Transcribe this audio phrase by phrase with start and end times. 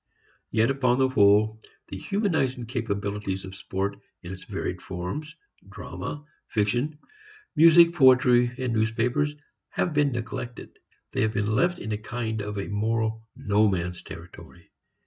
[0.49, 5.35] Yet upon the whole the humanizing capabilities of sport in its varied forms,
[5.69, 6.97] drama, fiction,
[7.55, 9.35] music, poetry, newspapers
[9.69, 10.79] have been neglected.
[11.11, 14.71] They have been left in a kind of a moral no man's territory.